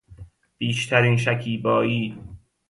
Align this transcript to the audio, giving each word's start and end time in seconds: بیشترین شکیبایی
بیشترین 0.57 1.17
شکیبایی 1.17 2.17